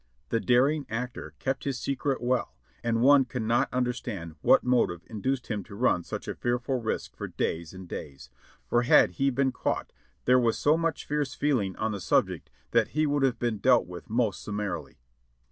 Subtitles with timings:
[0.29, 5.63] The daring actor kept his secret well, and one cannot understand what motive induced him
[5.65, 8.31] to run such a fearful risk for days and days;
[8.67, 9.93] for had he been caught
[10.25, 13.85] there was so much fierce feeling on the subject that he would have been dealt
[13.85, 14.97] with most summarily.